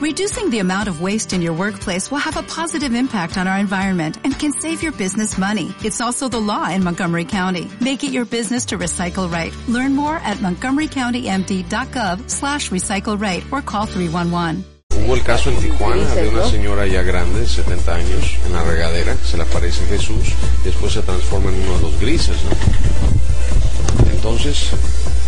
[0.00, 3.58] Reducing the amount of waste in your workplace will have a positive impact on our
[3.58, 5.74] environment and can save your business money.
[5.84, 7.68] It's also the law in Montgomery County.
[7.82, 9.52] Make it your business to recycle right.
[9.68, 14.64] Learn more at montgomerycountymd.gov slash recycle right or call 311.
[15.04, 19.14] Hubo el caso en Tijuana de una señora ya grande, 70 años, en la regadera,
[19.18, 20.32] se le aparece Jesús,
[20.64, 24.10] después se transforma en uno de los grises, ¿no?
[24.10, 24.70] Entonces,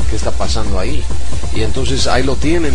[0.09, 1.04] ¿qué está pasando ahí?
[1.54, 2.73] Y entonces ahí lo tienen,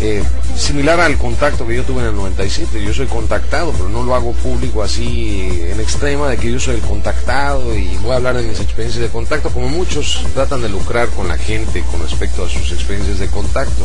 [0.00, 0.22] eh,
[0.56, 2.82] similar al contacto que yo tuve en el 97.
[2.82, 6.76] Yo soy contactado, pero no lo hago público así en extrema de que yo soy
[6.76, 10.70] el contactado y voy a hablar de mis experiencias de contacto, como muchos tratan de
[10.70, 13.84] lucrar con la gente con respecto a sus experiencias de contacto,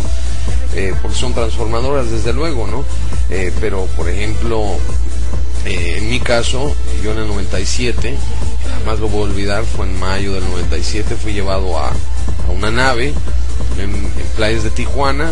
[0.74, 2.86] eh, porque son transformadoras desde luego, ¿no?
[3.30, 4.64] Eh, pero, por ejemplo,
[5.66, 8.16] en mi caso, yo en el 97,
[8.80, 12.72] jamás lo voy a olvidar, fue en mayo del 97, fui llevado a, a una
[12.72, 13.14] nave
[13.80, 15.32] en, playas de Tijuana,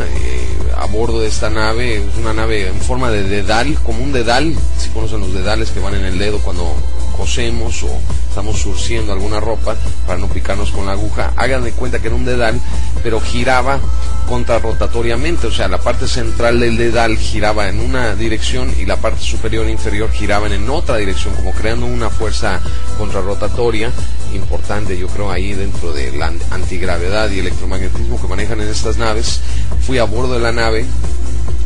[0.84, 4.54] a bordo de esta nave, es una nave en forma de dedal, como un dedal,
[4.78, 6.76] si conocen los dedales que van en el dedo cuando
[7.16, 7.90] cosemos o
[8.28, 12.18] estamos surciendo alguna ropa para no picarnos con la aguja, hagan de cuenta que era
[12.18, 12.60] un dedal,
[13.02, 13.80] pero giraba
[14.28, 19.22] contrarrotatoriamente, o sea, la parte central del dedal giraba en una dirección y la parte
[19.22, 22.60] superior e inferior giraban en otra dirección, como creando una fuerza
[22.94, 23.92] contrarrotatoria
[24.36, 29.42] importante, yo creo, ahí dentro de la antigravedad y electromagnetismo que manejan en estas naves.
[29.86, 30.86] Fui a bordo de la nave,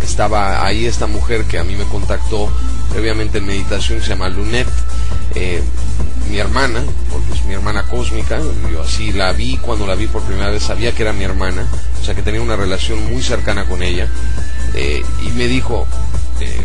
[0.03, 2.49] estaba ahí esta mujer que a mí me contactó
[2.91, 4.67] previamente en meditación, se llama Lunet,
[5.35, 5.61] eh,
[6.29, 8.39] mi hermana, porque es mi hermana cósmica,
[8.71, 11.65] yo así la vi cuando la vi por primera vez, sabía que era mi hermana,
[12.01, 14.07] o sea que tenía una relación muy cercana con ella,
[14.73, 15.87] eh, y me dijo,
[16.41, 16.61] eh,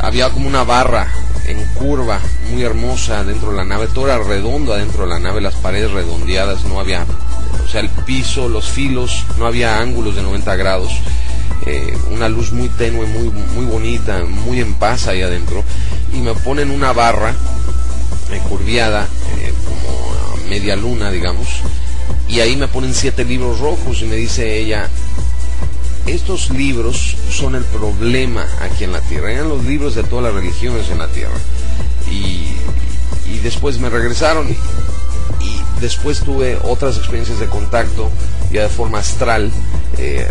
[0.00, 1.08] había como una barra
[1.46, 2.20] en curva,
[2.50, 5.90] muy hermosa dentro de la nave, todo era redondo adentro de la nave, las paredes
[5.90, 7.04] redondeadas, no había,
[7.64, 10.92] o sea, el piso, los filos, no había ángulos de 90 grados.
[11.66, 15.64] Eh, una luz muy tenue, muy, muy bonita, muy en paz ahí adentro,
[16.12, 17.34] y me ponen una barra
[18.30, 19.06] eh, curviada,
[19.40, 21.48] eh, como media luna, digamos,
[22.28, 24.88] y ahí me ponen siete libros rojos y me dice ella,
[26.06, 30.34] estos libros son el problema aquí en la tierra, eran los libros de todas las
[30.34, 31.36] religiones en la tierra.
[32.10, 32.48] Y,
[33.42, 34.48] después me regresaron.
[34.48, 34.52] Y,
[35.44, 38.10] y, después tuve otras experiencias de contacto,
[38.50, 39.52] ya de forma astral,
[39.98, 40.26] eh,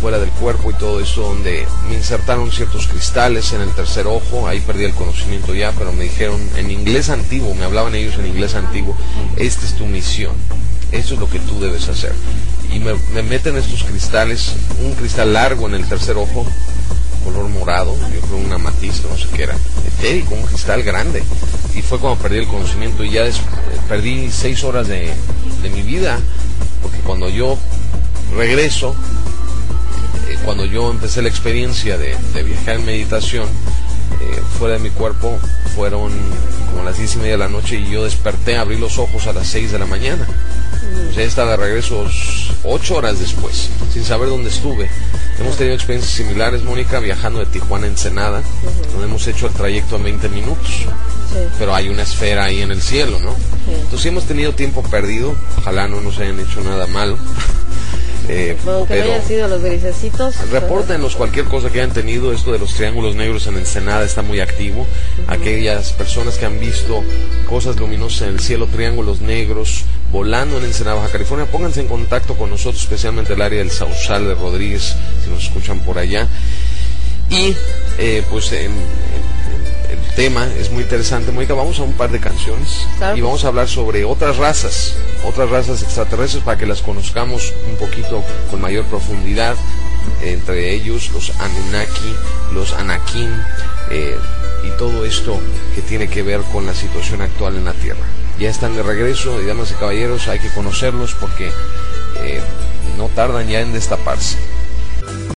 [0.00, 4.46] fuera del cuerpo y todo eso, donde me insertaron ciertos cristales en el tercer ojo,
[4.46, 8.26] ahí perdí el conocimiento ya, pero me dijeron en inglés antiguo, me hablaban ellos en
[8.26, 8.96] inglés antiguo,
[9.36, 10.34] esta es tu misión,
[10.92, 12.14] eso es lo que tú debes hacer
[12.72, 16.46] y me, me, meten estos cristales, un cristal largo en el tercer ojo,
[17.24, 21.22] color morado, yo creo una matiz, no sé qué era, etérico, un cristal grande.
[21.74, 23.24] Y fue cuando perdí el conocimiento y ya
[23.88, 25.12] perdí seis horas de,
[25.62, 26.18] mi vida,
[26.82, 27.56] porque cuando yo
[28.36, 28.96] regreso,
[30.28, 34.90] eh, cuando yo empecé la experiencia de, de viajar en meditación, eh, fuera de mi
[34.90, 35.38] cuerpo,
[35.76, 36.12] fueron
[36.70, 39.32] como las diez y media de la noche y yo desperté, abrí los ojos a
[39.32, 40.26] las seis de la mañana.
[41.10, 42.06] O sea, estaba de regreso
[42.64, 44.88] ocho horas después, sin saber dónde estuve.
[45.38, 48.92] Hemos tenido experiencias similares, Mónica, viajando de Tijuana a Ensenada, uh -huh.
[48.92, 50.68] donde hemos hecho el trayecto en 20 minutos.
[50.68, 51.38] Sí.
[51.58, 53.32] Pero hay una esfera ahí en el cielo, ¿no?
[53.32, 53.74] Sí.
[53.82, 57.18] Entonces hemos tenido tiempo perdido, ojalá no nos hayan hecho nada malo.
[58.28, 60.36] Eh, bueno, que pero hayan sido los grisecitos.
[60.50, 62.32] Repórtenos cualquier cosa que hayan tenido.
[62.32, 64.82] Esto de los triángulos negros en Ensenada está muy activo.
[64.82, 64.86] Uh
[65.28, 65.34] -huh.
[65.40, 67.02] Aquellas personas que han visto
[67.48, 72.36] cosas luminosas en el cielo, triángulos negros, volando en Ensenada, Baja California, pónganse en contacto
[72.36, 76.28] con nosotros, especialmente el área del Sausal de Rodríguez, si nos escuchan por allá.
[77.30, 77.56] Y
[77.98, 78.70] eh, pues el
[80.14, 81.32] tema es muy interesante.
[81.32, 83.16] Mónica, vamos a un par de canciones claro.
[83.16, 87.76] y vamos a hablar sobre otras razas, otras razas extraterrestres para que las conozcamos un
[87.76, 89.56] poquito con mayor profundidad.
[90.20, 92.14] Entre ellos los Anunnaki,
[92.52, 93.30] los Anakim
[93.92, 94.16] eh,
[94.64, 95.38] y todo esto
[95.74, 98.06] que tiene que ver con la situación actual en la Tierra
[98.38, 101.52] ya están de regreso y damas y caballeros hay que conocerlos porque
[102.20, 102.40] eh,
[102.96, 104.36] no tardan ya en destaparse.